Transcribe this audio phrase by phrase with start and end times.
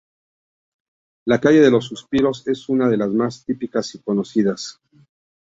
[1.27, 4.81] La Calle de los Suspiros es una de las más típicas y conocidas.